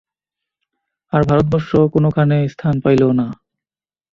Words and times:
আর, 1.13 1.21
ভারতবর্ষ 1.29 1.71
কোনোখানে 1.93 2.37
স্থান 2.53 2.75
পাইল 2.83 3.01
না! 3.19 3.27